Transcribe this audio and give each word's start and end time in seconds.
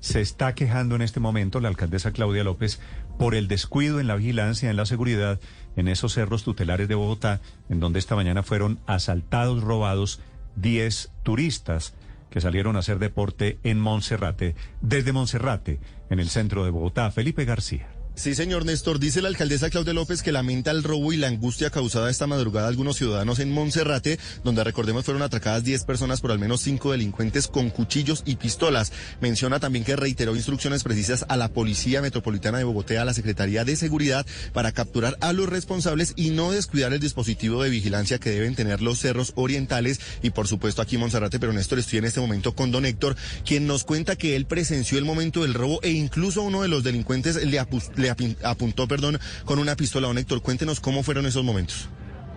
se 0.00 0.20
está 0.20 0.54
quejando 0.54 0.96
en 0.96 1.02
este 1.02 1.20
momento 1.20 1.60
la 1.60 1.68
alcaldesa 1.68 2.12
Claudia 2.12 2.44
López 2.44 2.80
por 3.18 3.34
el 3.34 3.48
descuido 3.48 4.00
en 4.00 4.06
la 4.06 4.16
vigilancia, 4.16 4.70
en 4.70 4.76
la 4.76 4.86
seguridad 4.86 5.40
en 5.76 5.88
esos 5.88 6.14
cerros 6.14 6.44
tutelares 6.44 6.88
de 6.88 6.94
Bogotá, 6.94 7.40
en 7.68 7.80
donde 7.80 7.98
esta 7.98 8.16
mañana 8.16 8.42
fueron 8.42 8.80
asaltados, 8.86 9.62
robados 9.62 10.20
10 10.56 11.12
turistas 11.22 11.94
que 12.30 12.40
salieron 12.40 12.76
a 12.76 12.80
hacer 12.80 12.98
deporte 12.98 13.58
en 13.62 13.78
Monserrate, 13.78 14.56
desde 14.80 15.12
Monserrate, 15.12 15.78
en 16.10 16.18
el 16.18 16.28
centro 16.28 16.64
de 16.64 16.70
Bogotá. 16.70 17.10
Felipe 17.10 17.44
García. 17.44 17.93
Sí, 18.16 18.36
señor 18.36 18.64
Néstor. 18.64 19.00
Dice 19.00 19.20
la 19.20 19.28
alcaldesa 19.28 19.70
Claudia 19.70 19.92
López 19.92 20.22
que 20.22 20.30
lamenta 20.30 20.70
el 20.70 20.84
robo 20.84 21.12
y 21.12 21.16
la 21.16 21.26
angustia 21.26 21.70
causada 21.70 22.08
esta 22.08 22.28
madrugada 22.28 22.66
a 22.66 22.70
algunos 22.70 22.96
ciudadanos 22.96 23.40
en 23.40 23.50
Monserrate, 23.50 24.20
donde 24.44 24.62
recordemos 24.62 25.04
fueron 25.04 25.22
atracadas 25.22 25.64
10 25.64 25.82
personas 25.82 26.20
por 26.20 26.30
al 26.30 26.38
menos 26.38 26.60
5 26.60 26.92
delincuentes 26.92 27.48
con 27.48 27.70
cuchillos 27.70 28.22
y 28.24 28.36
pistolas. 28.36 28.92
Menciona 29.20 29.58
también 29.58 29.84
que 29.84 29.96
reiteró 29.96 30.36
instrucciones 30.36 30.84
precisas 30.84 31.26
a 31.28 31.36
la 31.36 31.48
Policía 31.48 32.02
Metropolitana 32.02 32.58
de 32.58 32.64
Bogotá, 32.64 33.02
a 33.02 33.04
la 33.04 33.14
Secretaría 33.14 33.64
de 33.64 33.74
Seguridad, 33.74 34.24
para 34.52 34.70
capturar 34.70 35.18
a 35.20 35.32
los 35.32 35.48
responsables 35.48 36.12
y 36.14 36.30
no 36.30 36.52
descuidar 36.52 36.92
el 36.92 37.00
dispositivo 37.00 37.64
de 37.64 37.70
vigilancia 37.70 38.20
que 38.20 38.30
deben 38.30 38.54
tener 38.54 38.80
los 38.80 39.00
cerros 39.00 39.32
orientales 39.34 40.00
y 40.22 40.30
por 40.30 40.46
supuesto 40.46 40.82
aquí 40.82 40.94
en 40.94 41.00
Monserrate. 41.00 41.40
Pero 41.40 41.52
Néstor, 41.52 41.80
estoy 41.80 41.98
en 41.98 42.04
este 42.04 42.20
momento 42.20 42.54
con 42.54 42.70
don 42.70 42.86
Héctor, 42.86 43.16
quien 43.44 43.66
nos 43.66 43.82
cuenta 43.82 44.14
que 44.14 44.36
él 44.36 44.46
presenció 44.46 44.98
el 44.98 45.04
momento 45.04 45.42
del 45.42 45.52
robo 45.52 45.80
e 45.82 45.90
incluso 45.90 46.42
uno 46.42 46.62
de 46.62 46.68
los 46.68 46.84
delincuentes 46.84 47.44
le, 47.44 47.58
le 48.04 48.36
apuntó 48.42 48.86
perdón, 48.86 49.18
con 49.44 49.58
una 49.58 49.76
pistola. 49.76 50.08
Don 50.08 50.18
Héctor, 50.18 50.42
cuéntenos 50.42 50.80
cómo 50.80 51.02
fueron 51.02 51.26
esos 51.26 51.44
momentos. 51.44 51.88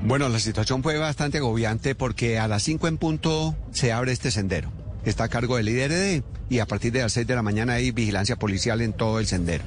Bueno, 0.02 0.30
la 0.30 0.40
situación 0.40 0.84
fue 0.84 0.98
bastante 0.98 1.40
agobiante 1.40 1.96
porque 1.96 2.38
a 2.38 2.48
las 2.48 2.64
5 2.64 2.88
en 2.88 2.98
punto 2.98 3.56
se 3.72 3.92
abre 3.92 4.12
este 4.12 4.32
sendero. 4.32 4.72
Está 5.06 5.26
a 5.26 5.30
cargo 5.30 5.58
del 5.58 5.70
IDRD 5.70 6.24
y 6.50 6.60
a 6.60 6.66
partir 6.66 6.92
de 6.92 7.02
las 7.02 7.14
6 7.14 7.26
de 7.28 7.36
la 7.36 7.42
mañana 7.42 7.74
hay 7.74 7.92
vigilancia 7.92 8.36
policial 8.36 8.82
en 8.82 8.94
todo 8.94 9.20
el 9.20 9.28
sendero. 9.28 9.64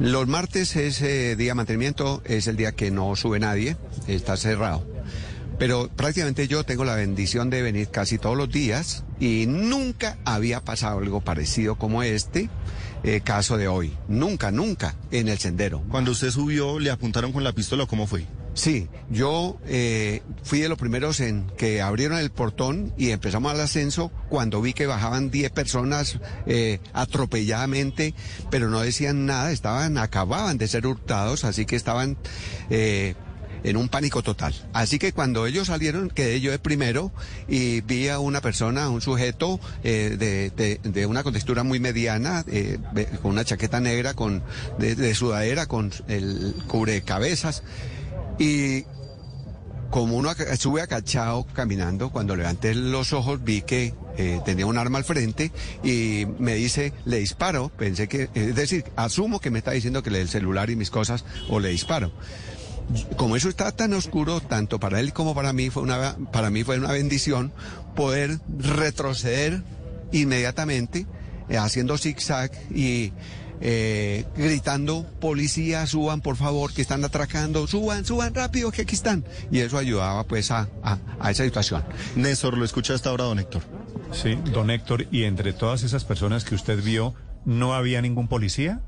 Los 0.00 0.26
martes 0.26 0.74
ese 0.76 1.36
día 1.36 1.50
de 1.50 1.54
mantenimiento, 1.54 2.22
es 2.24 2.46
el 2.46 2.56
día 2.56 2.72
que 2.72 2.90
no 2.90 3.14
sube 3.16 3.38
nadie, 3.38 3.76
está 4.06 4.38
cerrado. 4.38 4.89
Pero 5.60 5.90
prácticamente 5.94 6.48
yo 6.48 6.64
tengo 6.64 6.86
la 6.86 6.94
bendición 6.94 7.50
de 7.50 7.60
venir 7.60 7.90
casi 7.90 8.16
todos 8.16 8.34
los 8.34 8.50
días 8.50 9.04
y 9.20 9.44
nunca 9.46 10.16
había 10.24 10.64
pasado 10.64 11.00
algo 11.00 11.20
parecido 11.20 11.76
como 11.76 12.02
este. 12.02 12.48
Eh, 13.02 13.20
caso 13.20 13.58
de 13.58 13.68
hoy. 13.68 13.92
Nunca, 14.08 14.50
nunca 14.50 14.94
en 15.10 15.28
el 15.28 15.38
sendero. 15.38 15.82
Cuando 15.90 16.12
usted 16.12 16.30
subió, 16.30 16.78
¿le 16.78 16.90
apuntaron 16.90 17.32
con 17.32 17.44
la 17.44 17.52
pistola 17.52 17.84
o 17.84 17.86
cómo 17.86 18.06
fue? 18.06 18.26
Sí, 18.54 18.88
yo 19.10 19.58
eh, 19.66 20.22
fui 20.42 20.60
de 20.60 20.68
los 20.70 20.78
primeros 20.78 21.20
en 21.20 21.46
que 21.58 21.82
abrieron 21.82 22.18
el 22.18 22.30
portón 22.30 22.94
y 22.96 23.10
empezamos 23.10 23.52
al 23.52 23.60
ascenso 23.60 24.10
cuando 24.30 24.62
vi 24.62 24.72
que 24.72 24.86
bajaban 24.86 25.30
10 25.30 25.50
personas 25.52 26.18
eh, 26.46 26.80
atropelladamente, 26.94 28.14
pero 28.50 28.68
no 28.70 28.80
decían 28.80 29.26
nada, 29.26 29.52
estaban, 29.52 29.98
acababan 29.98 30.58
de 30.58 30.68
ser 30.68 30.86
hurtados, 30.86 31.44
así 31.44 31.64
que 31.64 31.76
estaban 31.76 32.18
en 33.64 33.76
un 33.76 33.88
pánico 33.88 34.22
total. 34.22 34.54
Así 34.72 34.98
que 34.98 35.12
cuando 35.12 35.46
ellos 35.46 35.68
salieron, 35.68 36.10
quedé 36.10 36.40
yo 36.40 36.50
de 36.50 36.58
primero 36.58 37.12
y 37.48 37.80
vi 37.82 38.08
a 38.08 38.18
una 38.18 38.40
persona, 38.40 38.88
un 38.88 39.00
sujeto 39.00 39.60
eh, 39.84 40.16
de, 40.18 40.80
de, 40.82 41.06
una 41.06 41.22
contextura 41.22 41.62
muy 41.62 41.80
mediana, 41.80 42.44
eh, 42.48 42.78
con 43.22 43.32
una 43.32 43.44
chaqueta 43.44 43.80
negra, 43.80 44.14
con 44.14 44.42
de, 44.78 45.14
sudadera, 45.14 45.66
con 45.66 45.92
el 46.08 46.54
cubrecabezas. 46.66 47.62
Y 48.38 48.84
como 49.90 50.16
uno 50.16 50.30
sube 50.56 50.82
acachado 50.82 51.46
caminando, 51.52 52.10
cuando 52.10 52.36
levanté 52.36 52.74
los 52.74 53.12
ojos 53.12 53.42
vi 53.42 53.62
que 53.62 53.92
eh, 54.16 54.40
tenía 54.44 54.66
un 54.66 54.78
arma 54.78 54.98
al 54.98 55.04
frente 55.04 55.50
y 55.82 56.26
me 56.38 56.54
dice, 56.54 56.92
le 57.04 57.18
disparo. 57.18 57.70
Pensé 57.70 58.08
que, 58.08 58.30
es 58.34 58.54
decir, 58.54 58.84
asumo 58.96 59.40
que 59.40 59.50
me 59.50 59.58
está 59.58 59.72
diciendo 59.72 60.02
que 60.02 60.10
le 60.10 60.18
dé 60.18 60.22
el 60.22 60.28
celular 60.28 60.70
y 60.70 60.76
mis 60.76 60.90
cosas 60.90 61.24
o 61.48 61.58
le 61.58 61.70
disparo 61.70 62.12
como 63.16 63.36
eso 63.36 63.48
está 63.48 63.72
tan 63.72 63.92
oscuro, 63.92 64.40
tanto 64.40 64.80
para 64.80 65.00
él 65.00 65.12
como 65.12 65.34
para 65.34 65.52
mí, 65.52 65.70
fue 65.70 65.82
una, 65.82 66.16
para 66.32 66.50
mí 66.50 66.64
fue 66.64 66.78
una 66.78 66.92
bendición 66.92 67.52
poder 67.94 68.38
retroceder 68.58 69.62
inmediatamente, 70.12 71.06
eh, 71.48 71.56
haciendo 71.56 71.98
zigzag 71.98 72.50
y 72.74 73.12
eh, 73.60 74.24
gritando, 74.36 75.04
policía, 75.20 75.86
suban 75.86 76.20
por 76.20 76.36
favor, 76.36 76.72
que 76.72 76.82
están 76.82 77.04
atracando, 77.04 77.66
suban, 77.66 78.04
suban 78.04 78.34
rápido, 78.34 78.70
que 78.72 78.82
aquí 78.82 78.94
están. 78.94 79.24
Y 79.50 79.60
eso 79.60 79.78
ayudaba 79.78 80.24
pues 80.24 80.50
a, 80.50 80.68
a, 80.82 81.30
esa 81.30 81.44
situación. 81.44 81.84
Néstor, 82.16 82.56
¿lo 82.56 82.64
escucha 82.64 82.94
hasta 82.94 83.10
ahora, 83.10 83.24
don 83.24 83.38
Héctor? 83.38 83.62
Sí, 84.12 84.36
don 84.52 84.70
Héctor, 84.70 85.06
y 85.10 85.24
entre 85.24 85.52
todas 85.52 85.82
esas 85.82 86.04
personas 86.04 86.44
que 86.44 86.54
usted 86.54 86.82
vio, 86.82 87.14
¿no 87.44 87.74
había 87.74 88.02
ningún 88.02 88.28
policía? 88.28 88.80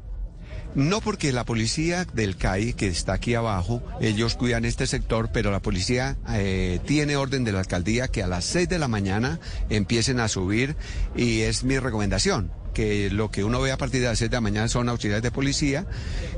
No 0.75 1.01
porque 1.01 1.33
la 1.33 1.45
policía 1.45 2.07
del 2.15 2.37
CAI, 2.37 2.73
que 2.73 2.89
está 2.89 3.13
aquí 3.15 3.35
abajo, 3.35 3.83
ellos 4.01 4.37
cuidan 4.37 4.65
este 4.65 4.87
sector, 4.87 5.31
pero 5.33 5.51
la 5.51 5.61
policía 5.61 6.17
eh, 6.31 6.81
tiene 6.87 7.17
orden 7.17 7.45
de 7.45 7.53
la 7.53 7.61
alcaldía 7.61 8.09
que 8.09 8.23
a 8.23 8.27
las 8.27 8.45
6 8.47 8.69
de 8.69 8.79
la 8.79 8.89
mañana 8.89 9.39
empiecen 9.69 10.19
a 10.19 10.29
subir 10.29 10.77
y 11.15 11.41
es 11.41 11.63
mi 11.65 11.79
recomendación 11.79 12.51
que 12.73 13.11
lo 13.11 13.31
que 13.31 13.45
uno 13.45 13.61
ve 13.61 13.73
a 13.73 13.77
partir 13.77 14.01
de 14.01 14.09
las 14.09 14.19
6 14.19 14.31
de 14.31 14.37
la 14.37 14.41
mañana 14.41 14.69
son 14.69 14.89
auxiliares 14.89 15.23
de 15.23 15.31
policía, 15.31 15.87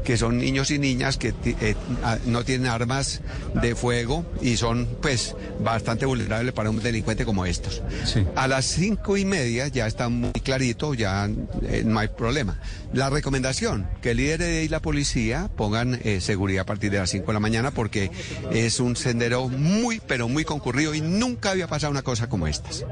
que 0.04 0.16
son 0.16 0.38
niños 0.38 0.70
y 0.70 0.78
niñas 0.78 1.16
que 1.16 1.34
eh, 1.44 1.74
no 2.26 2.44
tienen 2.44 2.68
armas 2.68 3.20
de 3.54 3.74
fuego 3.74 4.24
y 4.40 4.56
son 4.56 4.88
pues 5.00 5.34
bastante 5.60 6.06
vulnerables 6.06 6.52
para 6.52 6.70
un 6.70 6.82
delincuente 6.82 7.24
como 7.24 7.46
estos. 7.46 7.82
A 8.36 8.48
las 8.48 8.64
cinco 8.64 9.16
y 9.16 9.24
media 9.24 9.68
ya 9.68 9.86
está 9.86 10.08
muy 10.08 10.32
clarito, 10.32 10.94
ya 10.94 11.28
eh, 11.62 11.82
no 11.84 11.98
hay 11.98 12.08
problema. 12.08 12.58
La 12.92 13.10
recomendación, 13.10 13.88
que 14.02 14.12
el 14.12 14.18
líder 14.18 14.64
y 14.64 14.68
la 14.68 14.80
policía 14.80 15.50
pongan 15.56 16.00
eh, 16.04 16.20
seguridad 16.20 16.62
a 16.62 16.66
partir 16.66 16.90
de 16.90 16.98
las 16.98 17.10
5 17.10 17.26
de 17.26 17.32
la 17.32 17.40
mañana 17.40 17.70
porque 17.70 18.10
es 18.52 18.80
un 18.80 18.96
sendero 18.96 19.48
muy, 19.48 20.00
pero 20.00 20.28
muy 20.28 20.44
concurrido 20.44 20.94
y 20.94 21.00
nunca 21.00 21.50
había 21.50 21.66
pasado 21.66 21.90
una 21.90 22.02
cosa 22.02 22.28
como 22.28 22.46
estas. 22.46 22.84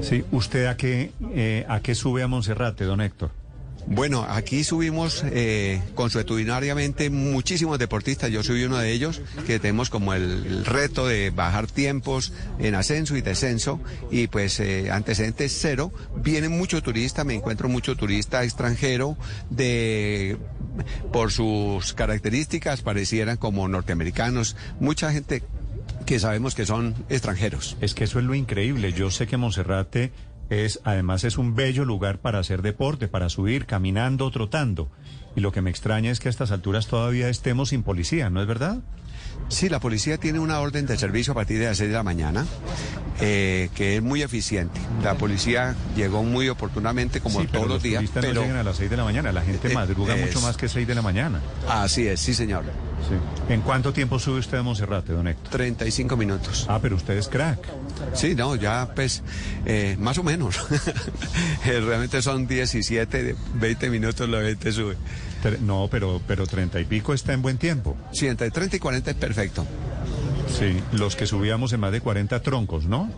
Sí, 0.00 0.24
¿usted 0.30 0.66
a 0.66 0.76
qué, 0.76 1.12
eh, 1.32 1.64
a 1.68 1.80
qué 1.80 1.94
sube 1.94 2.22
a 2.22 2.28
Monserrate, 2.28 2.84
don 2.84 3.00
Héctor? 3.00 3.30
Bueno, 3.88 4.26
aquí 4.28 4.64
subimos 4.64 5.22
eh, 5.30 5.80
consuetudinariamente 5.94 7.08
muchísimos 7.08 7.78
deportistas. 7.78 8.30
Yo 8.30 8.42
soy 8.42 8.64
uno 8.64 8.78
de 8.78 8.90
ellos 8.90 9.20
que 9.46 9.60
tenemos 9.60 9.90
como 9.90 10.12
el, 10.12 10.64
reto 10.64 11.06
de 11.06 11.30
bajar 11.30 11.68
tiempos 11.68 12.32
en 12.58 12.74
ascenso 12.74 13.16
y 13.16 13.20
descenso 13.20 13.80
y 14.10 14.26
pues 14.26 14.58
eh, 14.58 14.90
antecedentes 14.90 15.56
cero. 15.60 15.92
Vienen 16.16 16.50
muchos 16.50 16.82
turistas, 16.82 17.24
me 17.24 17.34
encuentro 17.34 17.68
mucho 17.68 17.94
turista 17.94 18.42
extranjero 18.42 19.16
de 19.50 20.36
por 21.12 21.30
sus 21.30 21.94
características 21.94 22.82
parecieran 22.82 23.36
como 23.36 23.68
norteamericanos. 23.68 24.56
Mucha 24.80 25.12
gente 25.12 25.44
que 26.06 26.20
sabemos 26.20 26.54
que 26.54 26.64
son 26.64 26.94
extranjeros. 27.08 27.76
Es 27.80 27.94
que 27.94 28.04
eso 28.04 28.20
es 28.20 28.24
lo 28.24 28.34
increíble. 28.34 28.92
Yo 28.92 29.10
sé 29.10 29.26
que 29.26 29.36
Monserrate 29.36 30.12
es, 30.48 30.80
además, 30.84 31.24
es 31.24 31.36
un 31.36 31.54
bello 31.54 31.84
lugar 31.84 32.18
para 32.18 32.38
hacer 32.38 32.62
deporte, 32.62 33.08
para 33.08 33.28
subir, 33.28 33.66
caminando, 33.66 34.30
trotando. 34.30 34.88
Y 35.34 35.40
lo 35.40 35.52
que 35.52 35.60
me 35.60 35.70
extraña 35.70 36.10
es 36.12 36.20
que 36.20 36.28
a 36.28 36.30
estas 36.30 36.52
alturas 36.52 36.86
todavía 36.86 37.28
estemos 37.28 37.70
sin 37.70 37.82
policía, 37.82 38.30
¿no 38.30 38.40
es 38.40 38.46
verdad? 38.46 38.78
Sí, 39.48 39.68
la 39.68 39.80
policía 39.80 40.16
tiene 40.16 40.38
una 40.38 40.60
orden 40.60 40.86
de 40.86 40.96
servicio 40.96 41.32
a 41.32 41.34
partir 41.34 41.58
de 41.58 41.66
las 41.66 41.76
6 41.76 41.90
de 41.90 41.96
la 41.96 42.02
mañana, 42.02 42.46
eh, 43.20 43.68
que 43.74 43.96
es 43.96 44.02
muy 44.02 44.22
eficiente. 44.22 44.80
La 45.02 45.14
policía 45.14 45.74
llegó 45.94 46.22
muy 46.22 46.48
oportunamente, 46.48 47.20
como 47.20 47.44
todos 47.46 47.68
los, 47.68 47.82
días. 47.82 48.04
pero 48.14 48.32
no 48.32 48.42
llegan 48.42 48.56
a 48.56 48.62
las 48.62 48.76
6 48.76 48.88
de 48.88 48.96
la 48.96 49.04
mañana, 49.04 49.32
la 49.32 49.42
gente 49.42 49.70
eh, 49.70 49.74
madruga 49.74 50.16
mucho 50.16 50.40
más 50.40 50.56
que 50.56 50.68
6 50.68 50.86
de 50.86 50.94
la 50.94 51.02
mañana. 51.02 51.40
Así 51.68 52.06
es, 52.06 52.20
sí, 52.20 52.32
señor. 52.32 52.64
¿En 53.48 53.60
cuánto 53.60 53.92
tiempo 53.92 54.18
sube 54.18 54.40
usted 54.40 54.58
a 54.58 54.62
Monserrate, 54.62 55.12
don 55.12 55.28
Héctor? 55.28 55.50
35 55.52 56.16
minutos. 56.16 56.66
Ah, 56.68 56.78
pero 56.80 56.96
usted 56.96 57.16
es 57.16 57.28
crack. 57.28 57.58
Sí, 58.14 58.34
no, 58.34 58.56
ya 58.56 58.90
pues, 58.94 59.22
eh, 59.64 59.96
más 59.98 60.18
o 60.18 60.22
menos. 60.22 60.58
Realmente 61.64 62.22
son 62.22 62.46
17, 62.46 63.36
20 63.54 63.90
minutos 63.90 64.28
la 64.28 64.42
gente 64.42 64.72
sube. 64.72 64.96
No, 65.60 65.88
pero, 65.90 66.20
pero 66.26 66.46
30 66.46 66.80
y 66.80 66.84
pico 66.84 67.14
está 67.14 67.32
en 67.32 67.42
buen 67.42 67.58
tiempo. 67.58 67.96
Sí, 68.12 68.26
entre 68.26 68.50
30 68.50 68.76
y 68.76 68.78
40 68.80 69.10
es 69.12 69.16
perfecto. 69.16 69.66
Sí, 70.58 70.80
los 70.92 71.16
que 71.16 71.26
subíamos 71.26 71.72
en 71.72 71.80
más 71.80 71.92
de 71.92 72.00
40 72.00 72.40
troncos, 72.40 72.86
¿no? 72.86 73.12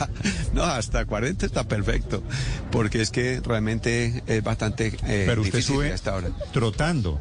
no, 0.52 0.64
hasta 0.64 1.04
40 1.04 1.46
está 1.46 1.64
perfecto, 1.64 2.22
porque 2.70 3.00
es 3.00 3.10
que 3.10 3.40
realmente 3.40 4.22
es 4.26 4.42
bastante 4.42 4.88
eh, 5.06 5.24
Pero 5.26 5.42
usted 5.42 5.60
sube 5.60 5.92
hasta 5.92 6.12
ahora. 6.12 6.30
trotando 6.52 7.20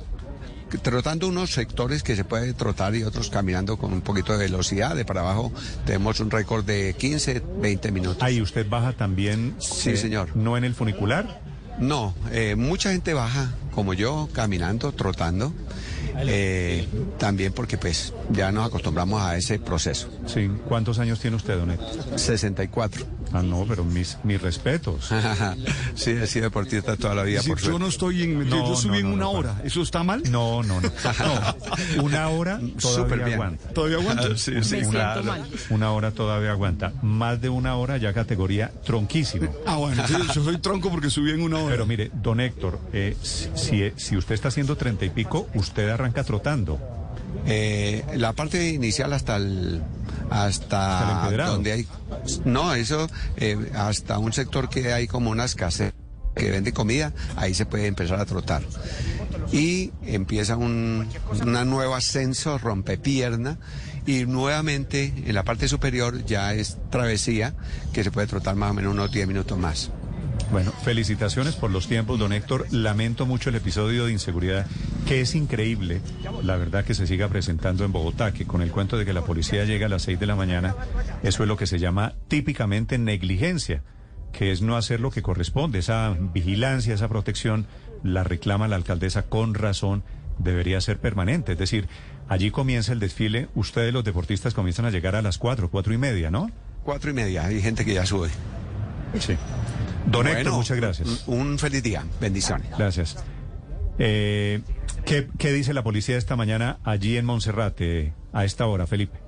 trotando 0.77 1.27
unos 1.27 1.51
sectores 1.51 2.03
que 2.03 2.15
se 2.15 2.23
puede 2.23 2.53
trotar 2.53 2.95
y 2.95 3.03
otros 3.03 3.29
caminando 3.29 3.77
con 3.77 3.93
un 3.93 4.01
poquito 4.01 4.33
de 4.33 4.45
velocidad. 4.45 4.95
De 4.95 5.05
para 5.05 5.21
abajo 5.21 5.51
tenemos 5.85 6.19
un 6.19 6.31
récord 6.31 6.63
de 6.63 6.95
15, 6.97 7.41
20 7.61 7.91
minutos. 7.91 8.23
Ahí 8.23 8.41
usted 8.41 8.67
baja 8.69 8.93
también. 8.93 9.55
Sí, 9.59 9.91
eh, 9.91 9.97
señor. 9.97 10.35
¿No 10.35 10.57
en 10.57 10.63
el 10.63 10.75
funicular? 10.75 11.41
No, 11.79 12.13
eh, 12.31 12.55
mucha 12.55 12.91
gente 12.91 13.13
baja, 13.13 13.53
como 13.73 13.93
yo, 13.93 14.27
caminando, 14.33 14.91
trotando. 14.91 15.53
Eh, 16.21 16.87
también 17.17 17.53
porque 17.53 17.77
pues 17.77 18.13
ya 18.31 18.51
nos 18.51 18.67
acostumbramos 18.67 19.21
a 19.21 19.37
ese 19.37 19.59
proceso. 19.59 20.09
Sí. 20.25 20.49
¿Cuántos 20.67 20.99
años 20.99 21.19
tiene 21.19 21.37
usted, 21.37 21.57
don 21.57 21.77
64. 22.15 23.05
Ah, 23.31 23.43
no, 23.43 23.63
pero 23.67 23.83
mis, 23.83 24.17
mis 24.23 24.41
respetos. 24.41 25.09
sí, 25.95 26.11
he 26.11 26.25
sido 26.25 26.45
deportista 26.45 26.95
toda 26.97 27.13
la 27.13 27.21
vida. 27.23 27.41
Sí, 27.43 27.49
por 27.49 27.59
yo 27.59 27.65
suerte. 27.65 27.79
no 27.79 27.87
estoy 27.87 28.23
en... 28.23 28.49
No, 28.49 28.69
yo 28.69 28.75
subí 28.75 28.89
no, 28.89 28.95
en 28.97 29.03
no, 29.09 29.13
una 29.13 29.23
no, 29.25 29.31
hora. 29.31 29.61
¿Eso 29.63 29.81
está 29.83 30.03
mal? 30.03 30.23
No, 30.31 30.63
no, 30.63 30.81
no. 30.81 30.89
No, 30.89 32.03
Una 32.03 32.29
hora 32.29 32.59
Súper 32.77 32.79
todavía 33.05 33.25
bien. 33.25 33.33
aguanta. 33.35 33.69
¿Todavía 33.69 33.97
aguanta? 33.97 34.37
Sí, 34.37 34.51
Me 34.51 34.63
sí, 34.63 34.69
siento 34.69 34.89
claro. 34.91 35.23
mal. 35.23 35.45
Una 35.69 35.91
hora 35.91 36.09
todavía 36.11 36.51
aguanta. 36.51 36.91
Más 37.03 37.39
de 37.39 37.49
una 37.49 37.75
hora 37.75 37.97
ya 37.97 38.13
categoría 38.13 38.71
tronquísimo. 38.83 39.53
Ah, 39.67 39.75
bueno, 39.77 40.07
sí, 40.07 40.15
yo 40.33 40.43
soy 40.43 40.57
tronco 40.57 40.89
porque 40.89 41.11
subí 41.11 41.29
en 41.31 41.41
una 41.43 41.57
hora. 41.59 41.69
Pero 41.69 41.85
mire, 41.85 42.09
don 42.15 42.39
Héctor, 42.39 42.79
eh, 42.93 43.15
si, 43.21 43.47
si- 43.55 43.91
si 43.95 44.17
usted 44.17 44.33
está 44.33 44.47
haciendo 44.47 44.75
treinta 44.75 45.05
y 45.05 45.11
pico, 45.11 45.47
usted 45.53 45.87
arranca 45.89 46.08
trotando. 46.13 46.79
Eh, 47.45 48.03
la 48.15 48.33
parte 48.33 48.69
inicial 48.69 49.13
hasta 49.13 49.37
el 49.37 49.81
Hasta 50.29 51.29
donde 51.47 51.71
hay 51.71 51.87
no 52.43 52.73
eso 52.73 53.07
eh, 53.37 53.57
hasta 53.75 54.17
un 54.19 54.33
sector 54.33 54.69
que 54.69 54.93
hay 54.93 55.07
como 55.07 55.29
unas 55.29 55.55
casas 55.55 55.93
que 56.35 56.51
vende 56.51 56.73
comida 56.73 57.13
ahí 57.35 57.53
se 57.53 57.65
puede 57.65 57.87
empezar 57.87 58.19
a 58.19 58.25
trotar 58.25 58.61
y 59.51 59.91
empieza 60.05 60.55
un 60.57 61.07
una 61.41 61.65
nuevo 61.65 61.95
ascenso 61.95 62.57
rompepierna 62.57 63.57
y 64.05 64.25
nuevamente 64.25 65.13
en 65.25 65.35
la 65.35 65.43
parte 65.43 65.67
superior 65.67 66.25
ya 66.25 66.53
es 66.53 66.77
travesía 66.89 67.55
que 67.93 68.03
se 68.03 68.11
puede 68.11 68.27
trotar 68.27 68.55
más 68.55 68.71
o 68.71 68.73
menos 68.73 68.93
unos 68.93 69.11
10 69.11 69.27
minutos 69.27 69.57
más 69.57 69.91
Bueno, 70.51 70.71
felicitaciones 70.83 71.55
por 71.55 71.69
los 71.69 71.87
tiempos, 71.87 72.17
don 72.17 72.33
Héctor. 72.33 72.65
Lamento 72.71 73.27
mucho 73.27 73.49
el 73.49 73.55
episodio 73.55 74.05
de 74.05 74.13
inseguridad, 74.13 74.65
que 75.09 75.21
es 75.21 75.33
increíble, 75.33 76.01
la 76.43 76.55
verdad, 76.55 76.85
que 76.85 76.93
se 76.93 77.07
siga 77.07 77.27
presentando 77.29 77.83
en 77.83 77.91
Bogotá, 77.91 78.31
que 78.31 78.45
con 78.45 78.61
el 78.61 78.69
cuento 78.69 78.95
de 78.95 79.05
que 79.05 79.13
la 79.13 79.23
policía 79.23 79.65
llega 79.65 79.87
a 79.87 79.89
las 79.89 80.03
6 80.03 80.19
de 80.19 80.27
la 80.27 80.35
mañana, 80.35 80.75
eso 81.23 81.41
es 81.41 81.49
lo 81.49 81.57
que 81.57 81.65
se 81.65 81.79
llama 81.79 82.13
típicamente 82.27 82.99
negligencia, 82.99 83.81
que 84.31 84.51
es 84.51 84.61
no 84.61 84.77
hacer 84.77 84.99
lo 84.99 85.09
que 85.09 85.23
corresponde. 85.23 85.79
Esa 85.79 86.15
vigilancia, 86.19 86.93
esa 86.93 87.07
protección, 87.07 87.65
la 88.03 88.23
reclama 88.23 88.67
la 88.67 88.75
alcaldesa 88.75 89.23
con 89.23 89.55
razón, 89.55 90.03
debería 90.37 90.79
ser 90.79 90.99
permanente. 90.99 91.53
Es 91.53 91.57
decir, 91.57 91.87
allí 92.27 92.51
comienza 92.51 92.93
el 92.93 92.99
desfile, 92.99 93.49
ustedes 93.55 93.91
los 93.91 94.03
deportistas 94.03 94.53
comienzan 94.53 94.85
a 94.85 94.91
llegar 94.91 95.15
a 95.15 95.23
las 95.23 95.39
4, 95.39 95.71
4 95.71 95.91
y 95.91 95.97
media, 95.97 96.29
¿no? 96.29 96.51
cuatro 96.83 97.09
y 97.09 97.13
media 97.15 97.45
hay 97.47 97.63
gente 97.63 97.83
que 97.83 97.95
ya 97.95 98.05
sube 98.05 98.29
Sí. 99.19 99.35
Don 100.05 100.27
Héctor, 100.27 100.43
Bueno, 100.43 100.57
muchas 100.57 100.77
gracias. 100.77 101.23
un, 101.25 101.39
un 101.39 101.57
feliz 101.57 101.81
día 101.81 102.03
bendiciones 102.21 102.69
Gracias. 102.77 103.17
Eh, 103.97 104.61
¿qué, 105.09 105.27
qué 105.37 105.51
dice 105.51 105.73
la 105.73 105.83
policía 105.83 106.17
esta 106.17 106.35
mañana 106.35 106.79
allí 106.83 107.17
en 107.17 107.25
Monserrate 107.25 108.13
a 108.33 108.45
esta 108.45 108.65
hora, 108.67 108.87
Felipe? 108.87 109.19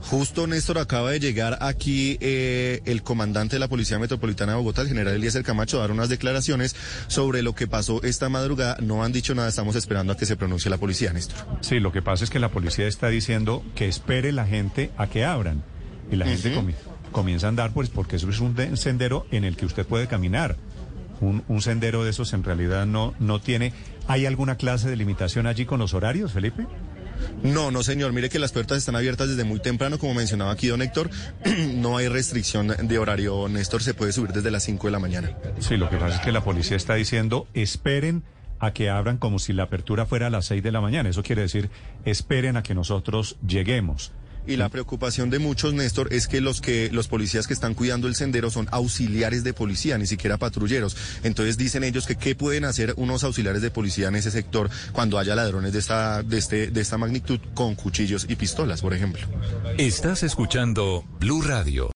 Justo, 0.00 0.46
Néstor, 0.46 0.76
acaba 0.78 1.12
de 1.12 1.18
llegar 1.20 1.56
aquí 1.62 2.18
eh, 2.20 2.82
el 2.84 3.02
comandante 3.02 3.56
de 3.56 3.60
la 3.60 3.68
Policía 3.68 3.98
Metropolitana 3.98 4.52
de 4.52 4.58
Bogotá, 4.58 4.82
el 4.82 4.88
general 4.88 5.14
Eliezer 5.14 5.42
Camacho, 5.42 5.78
a 5.78 5.80
dar 5.80 5.92
unas 5.92 6.10
declaraciones 6.10 6.76
sobre 7.06 7.42
lo 7.42 7.54
que 7.54 7.66
pasó 7.66 8.02
esta 8.02 8.28
madrugada. 8.28 8.76
No 8.82 9.02
han 9.02 9.12
dicho 9.12 9.34
nada, 9.34 9.48
estamos 9.48 9.76
esperando 9.76 10.12
a 10.12 10.16
que 10.18 10.26
se 10.26 10.36
pronuncie 10.36 10.70
la 10.70 10.76
policía, 10.76 11.12
Néstor. 11.14 11.38
Sí, 11.62 11.80
lo 11.80 11.90
que 11.90 12.02
pasa 12.02 12.22
es 12.22 12.28
que 12.28 12.38
la 12.38 12.50
policía 12.50 12.86
está 12.86 13.08
diciendo 13.08 13.64
que 13.74 13.88
espere 13.88 14.30
la 14.32 14.46
gente 14.46 14.90
a 14.98 15.06
que 15.06 15.24
abran. 15.24 15.62
Y 16.10 16.16
la 16.16 16.26
gente 16.26 16.54
comi- 16.54 16.74
comienza 17.10 17.46
a 17.46 17.48
andar, 17.48 17.72
pues 17.72 17.88
porque 17.88 18.16
eso 18.16 18.28
es 18.28 18.40
un 18.40 18.54
de- 18.54 18.76
sendero 18.76 19.26
en 19.30 19.44
el 19.44 19.56
que 19.56 19.64
usted 19.64 19.86
puede 19.86 20.06
caminar. 20.06 20.56
Un, 21.24 21.42
un 21.48 21.62
sendero 21.62 22.04
de 22.04 22.10
esos 22.10 22.32
en 22.32 22.44
realidad 22.44 22.86
no, 22.86 23.14
no 23.18 23.40
tiene. 23.40 23.72
¿Hay 24.06 24.26
alguna 24.26 24.56
clase 24.56 24.90
de 24.90 24.96
limitación 24.96 25.46
allí 25.46 25.64
con 25.64 25.78
los 25.80 25.94
horarios, 25.94 26.32
Felipe? 26.32 26.66
No, 27.42 27.70
no, 27.70 27.82
señor. 27.82 28.12
Mire 28.12 28.28
que 28.28 28.38
las 28.38 28.52
puertas 28.52 28.78
están 28.78 28.96
abiertas 28.96 29.28
desde 29.28 29.44
muy 29.44 29.60
temprano, 29.60 29.98
como 29.98 30.14
mencionaba 30.14 30.52
aquí 30.52 30.68
don 30.68 30.82
Héctor. 30.82 31.10
no 31.74 31.96
hay 31.96 32.08
restricción 32.08 32.68
de 32.68 32.98
horario, 32.98 33.48
Néstor. 33.48 33.82
Se 33.82 33.94
puede 33.94 34.12
subir 34.12 34.32
desde 34.32 34.50
las 34.50 34.64
5 34.64 34.86
de 34.86 34.90
la 34.90 34.98
mañana. 34.98 35.36
Sí, 35.60 35.76
lo 35.76 35.88
que 35.88 35.96
pasa 35.96 36.16
es 36.16 36.20
que 36.20 36.32
la 36.32 36.42
policía 36.42 36.76
está 36.76 36.94
diciendo 36.94 37.46
esperen 37.54 38.22
a 38.58 38.72
que 38.72 38.88
abran 38.88 39.18
como 39.18 39.38
si 39.38 39.52
la 39.52 39.64
apertura 39.64 40.06
fuera 40.06 40.28
a 40.28 40.30
las 40.30 40.46
6 40.46 40.62
de 40.62 40.72
la 40.72 40.80
mañana. 40.80 41.08
Eso 41.08 41.22
quiere 41.22 41.42
decir 41.42 41.70
esperen 42.04 42.56
a 42.56 42.62
que 42.62 42.74
nosotros 42.74 43.36
lleguemos. 43.46 44.12
Y 44.46 44.56
la 44.56 44.68
preocupación 44.68 45.30
de 45.30 45.38
muchos, 45.38 45.74
Néstor, 45.74 46.12
es 46.12 46.28
que 46.28 46.40
los 46.40 46.60
que 46.60 46.90
los 46.92 47.08
policías 47.08 47.46
que 47.46 47.54
están 47.54 47.74
cuidando 47.74 48.08
el 48.08 48.14
sendero 48.14 48.50
son 48.50 48.68
auxiliares 48.70 49.42
de 49.44 49.52
policía, 49.52 49.98
ni 49.98 50.06
siquiera 50.06 50.36
patrulleros. 50.36 50.96
Entonces 51.22 51.56
dicen 51.56 51.84
ellos 51.84 52.06
que 52.06 52.16
qué 52.16 52.34
pueden 52.34 52.64
hacer 52.64 52.94
unos 52.96 53.24
auxiliares 53.24 53.62
de 53.62 53.70
policía 53.70 54.08
en 54.08 54.16
ese 54.16 54.30
sector 54.30 54.70
cuando 54.92 55.18
haya 55.18 55.34
ladrones 55.34 55.72
de 55.72 55.78
esta 55.78 56.22
de 56.22 56.38
este 56.38 56.66
de 56.68 56.80
esta 56.80 56.98
magnitud 56.98 57.40
con 57.54 57.74
cuchillos 57.74 58.26
y 58.28 58.36
pistolas, 58.36 58.82
por 58.82 58.94
ejemplo. 58.94 59.26
Estás 59.78 60.22
escuchando 60.22 61.04
Blue 61.18 61.42
Radio. 61.42 61.88